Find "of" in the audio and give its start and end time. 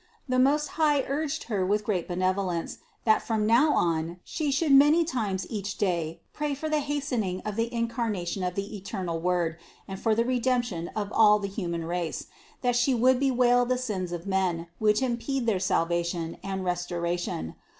7.41-7.55, 8.41-8.55, 10.95-11.11, 14.11-14.25